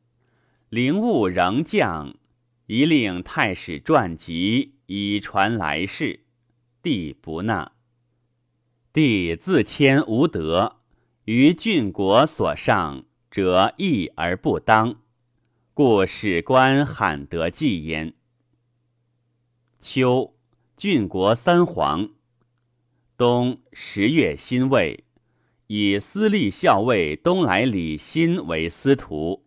[0.70, 2.16] 灵物仍降，
[2.68, 6.22] 宜令太史传集以传来世。
[6.84, 7.71] 帝不纳。
[8.91, 10.75] 帝自谦无德，
[11.23, 14.97] 于郡国所上者义而不当，
[15.73, 18.13] 故史官罕得记焉。
[19.79, 20.36] 秋，
[20.75, 22.09] 郡国三皇。
[23.15, 25.05] 冬十月辛未。
[25.67, 29.45] 以司隶校尉东来李欣为司徒。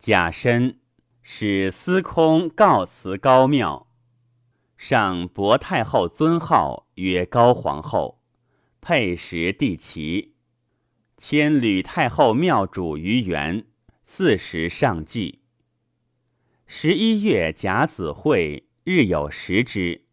[0.00, 0.80] 甲申，
[1.22, 3.85] 使司空告辞高庙，
[4.76, 8.22] 上薄太后尊号曰高皇后，
[8.80, 10.34] 配食帝旗，
[11.16, 13.66] 迁吕太后庙主于园，
[14.04, 15.40] 四时上祭。
[16.66, 20.04] 十一月甲子会，日有食之。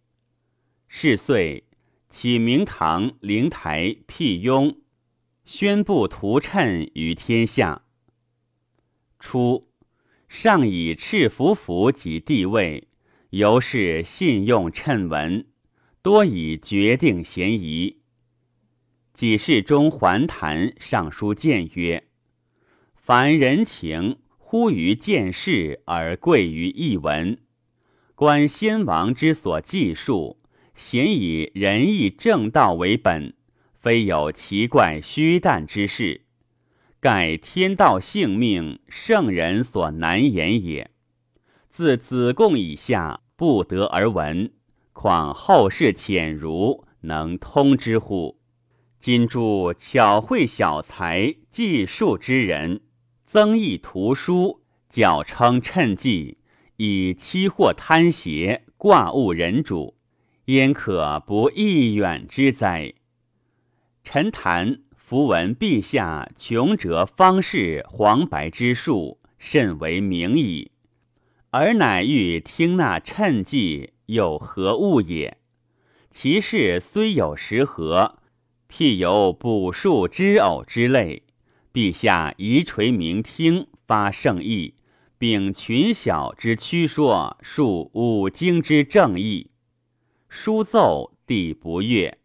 [0.87, 1.65] 是岁，
[2.09, 4.77] 起明堂灵台辟雍。
[5.45, 7.83] 宣布图谶于天下。
[9.19, 9.67] 初，
[10.29, 12.87] 上以赤符符及地位，
[13.35, 15.47] 由是信用谶文，
[16.03, 17.97] 多以决定嫌疑。
[19.11, 22.03] 几世中还谈上书谏曰
[22.93, 27.39] ：“凡人情，忽于见事而贵于一文。
[28.13, 30.39] 观先王之所记述，
[30.75, 33.33] 咸以仁义正道为本。”
[33.81, 36.21] 非有奇怪虚诞之事，
[36.99, 40.91] 盖天道性命，圣人所难言也。
[41.71, 44.51] 自子贡以下，不得而闻，
[44.93, 48.37] 况后世浅儒能通之乎？
[48.99, 52.81] 今诸巧慧小才计数之人，
[53.25, 56.37] 增益图书，矫称趁计，
[56.77, 59.95] 以欺惑贪邪，挂误人主，
[60.45, 62.93] 焉可不义远之哉？
[64.03, 70.72] 臣谈符闻陛下穷折方士黄白之术，甚为明矣。
[71.53, 75.37] 尔乃欲听那趁计，有何物也？
[76.09, 78.17] 其事虽有实合，
[78.67, 81.21] 譬有卜术之偶之类。
[81.71, 84.73] 陛下宜垂明听，发圣意，
[85.19, 89.51] 秉群小之曲说，述五经之正义。
[90.29, 92.17] 书奏，帝不悦。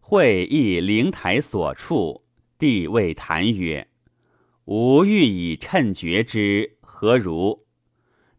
[0.00, 2.24] 会议灵台所处，
[2.58, 3.86] 帝谓谈曰
[4.66, 7.64] ：“吾欲以趁决之，何如？”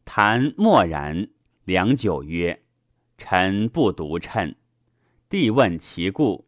[0.10, 1.28] 谭默然，
[1.66, 2.64] 良久曰
[3.20, 4.56] ：“臣不独称。”
[5.28, 6.48] 帝问其故，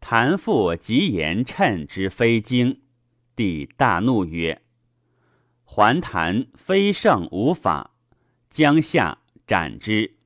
[0.00, 2.80] 谭复即言称之非经。
[3.36, 4.62] 帝大怒曰
[5.64, 7.92] ：“还谈非圣无法，
[8.50, 10.16] 将下斩之。”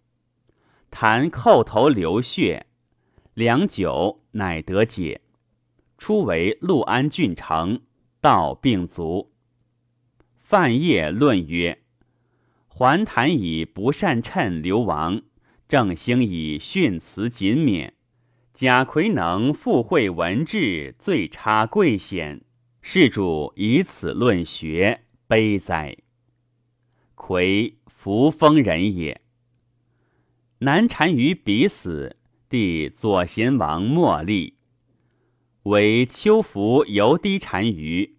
[0.90, 2.66] 谭叩头流血。
[3.34, 5.20] 良久，乃得解。
[5.98, 7.82] 初为陆安郡丞，
[8.22, 9.30] 道并卒。
[10.36, 11.82] 范晔论曰：
[12.78, 15.22] 桓谭以不善称流亡，
[15.66, 17.92] 郑兴以训辞谨勉，
[18.52, 22.42] 贾逵能附会文治，最差贵显。
[22.82, 25.96] 世主以此论学，悲哉！
[27.14, 29.22] 逵扶风人也。
[30.58, 32.16] 南单于彼死，
[32.50, 34.58] 弟左贤王莫立，
[35.62, 38.18] 为秋服游低单于。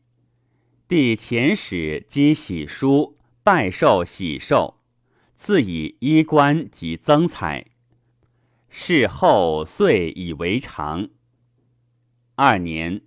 [0.88, 3.17] 帝遣使积喜书，
[3.48, 4.82] 拜受喜寿，
[5.38, 7.68] 赐以衣冠及增彩。
[8.68, 11.08] 事后遂以为常。
[12.36, 13.04] 二年。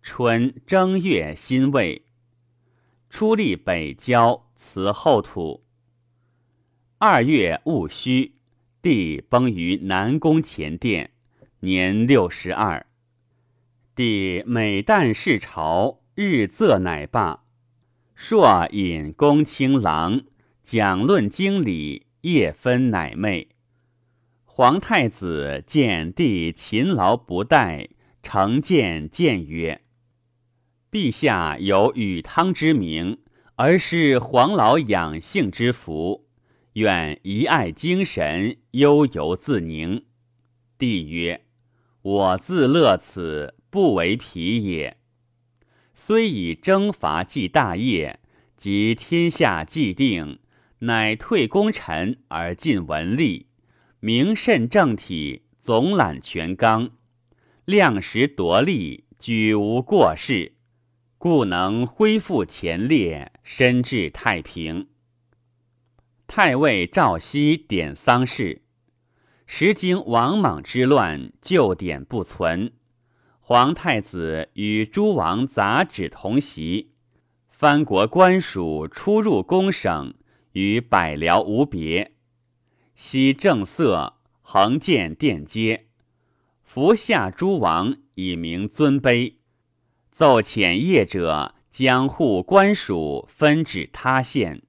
[0.00, 2.06] 春正月辛未，
[3.10, 5.62] 出立北郊辞后土。
[6.96, 8.36] 二月戊戌，
[8.80, 11.10] 帝崩于南宫前殿，
[11.60, 12.86] 年六十二。
[13.94, 17.41] 帝每旦视朝，日仄乃罢。
[18.24, 20.22] 朔引公卿郎
[20.62, 23.48] 讲论经理，夜分乃寐。
[24.44, 27.88] 皇太子见帝勤劳不怠，
[28.22, 29.82] 成见谏曰。
[30.88, 33.18] 陛下有禹汤之名，
[33.56, 36.28] 而是黄老养性之福，
[36.74, 40.04] 愿一爱精神，悠游自宁。
[40.78, 41.44] 帝曰
[42.02, 44.96] ：“我自乐此，不为疲也。
[46.04, 48.18] 虽以征伐继大业，
[48.56, 50.40] 及天下既定，
[50.80, 53.44] 乃退功臣而进文吏，
[54.00, 56.90] 明慎正体，总揽权纲，
[57.64, 60.54] 量实夺利，举无过失。”
[61.18, 64.88] 故能恢复前列，身治太平。
[66.26, 68.62] 太尉赵熙典丧事，
[69.46, 72.72] 时经王莽之乱，旧典不存。
[73.52, 76.92] 皇太子与诸王杂旨同席，
[77.50, 80.14] 藩国官属出入宫省，
[80.52, 82.12] 与百僚无别。
[82.94, 85.88] 悉正色，横见殿阶，
[86.62, 89.34] 服下诸王以明尊卑。
[90.10, 94.62] 奏遣业者，将护官属分指他县，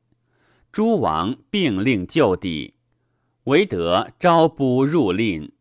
[0.73, 2.73] 诸王并令就地，
[3.45, 5.53] 唯得招补入令，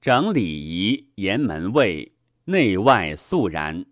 [0.00, 2.12] 整礼仪，严门卫，
[2.44, 3.86] 内外肃然。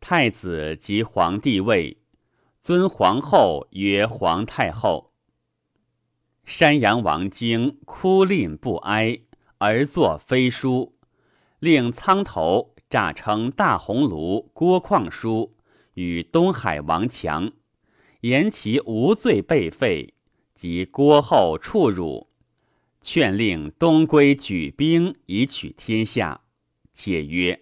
[0.00, 1.98] 太子即皇帝位，
[2.60, 5.12] 尊皇后曰皇太后。
[6.44, 9.20] 山阳王经哭吝不哀，
[9.58, 10.94] 而作飞书，
[11.58, 12.74] 令苍头。
[12.90, 15.54] 诈称大鸿胪郭况书
[15.92, 17.52] 与东海王强，
[18.22, 20.14] 言其无罪被废，
[20.54, 22.30] 及郭后处辱，
[23.02, 26.40] 劝令东归举兵以取天下。
[27.00, 27.60] 且曰：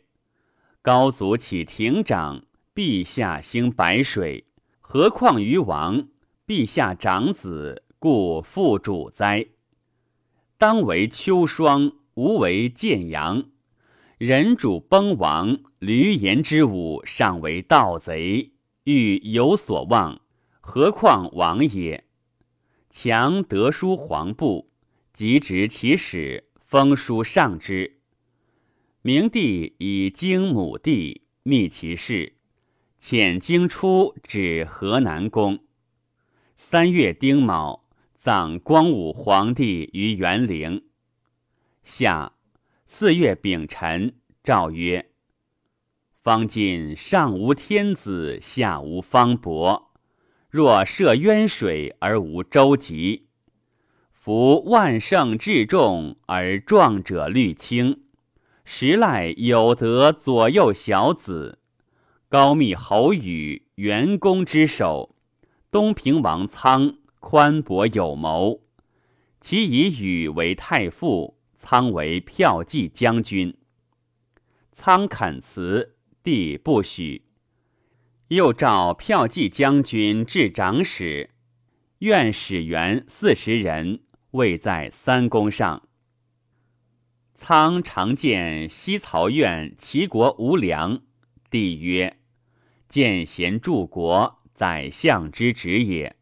[0.81, 2.43] 高祖起亭长，
[2.75, 4.47] 陛下兴白水，
[4.81, 6.09] 何况于王？
[6.47, 9.49] 陛下长子，故复主哉？
[10.57, 13.45] 当为秋霜，无为建阳。
[14.17, 18.53] 人主崩亡，闾阎之武尚为盗贼，
[18.85, 20.19] 欲有所望，
[20.63, 22.05] 何况王也？
[22.89, 24.71] 强得书皇部，
[25.13, 27.96] 即执其使，封书上之。
[29.07, 32.33] 明帝以经母帝，密其事，
[33.01, 35.61] 遣经出指河南宫。
[36.57, 37.85] 三月丁卯，
[38.19, 40.83] 葬光武皇帝于元陵。
[41.85, 42.33] 夏。
[42.89, 45.09] 四月丙辰，诏曰
[46.21, 49.93] ：“方今上无天子，下无方伯。
[50.51, 53.23] 若涉渊水而无舟楫，
[54.11, 58.03] 夫万乘至重而壮者虑轻，
[58.67, 61.61] 实赖有德左右小子。
[62.29, 65.15] 高密侯宇，元公之首；
[65.71, 68.61] 东平王苍，宽博有谋。
[69.41, 73.57] 其以宇为太傅。”苍为骠骑将军，
[74.71, 77.25] 苍恳辞，帝不许。
[78.29, 81.31] 又召骠骑将军至长史，
[81.99, 83.99] 院使员四十人，
[84.31, 85.86] 位在三公上。
[87.37, 91.01] 苍常见西曹院齐国无粮，
[91.51, 92.17] 帝曰
[92.89, 96.17] ：“见贤助国，宰相之职也。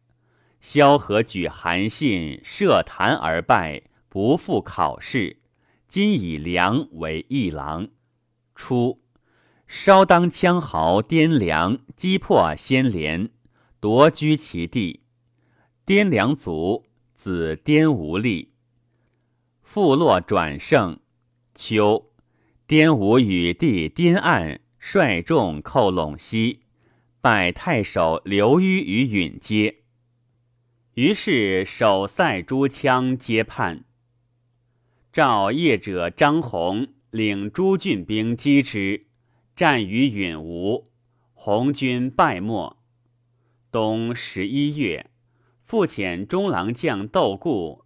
[0.61, 5.41] 萧何举韩信，设坛而败。”不复考试，
[5.89, 7.89] 今以良为议郎。
[8.55, 9.01] 初，
[9.67, 13.29] 稍当羌豪滇梁击破先连，
[13.81, 15.01] 夺居其地。
[15.85, 18.53] 滇梁卒，子滇无力。
[19.61, 20.97] 复落转胜。
[21.55, 22.11] 秋，
[22.67, 26.59] 滇吴与弟滇岸率众寇陇西，
[27.21, 29.77] 拜太守刘虞于允阶。
[30.95, 33.85] 于是守塞诸羌皆叛。
[35.13, 39.07] 赵业者张宏领诸郡兵击之，
[39.55, 40.91] 战于允吴，
[41.33, 42.75] 红军败没。
[43.71, 45.09] 冬十一月，
[45.63, 47.84] 复遣中郎将窦固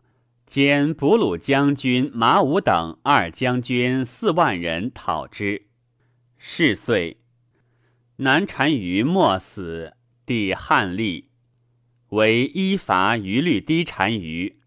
[0.50, 5.68] 兼卜鲁将军马武等二将军四万人讨之。
[6.39, 7.18] 是岁，
[8.16, 9.93] 南单于莫死，
[10.26, 11.30] 帝汉立，
[12.08, 14.59] 为依伐于律低单于。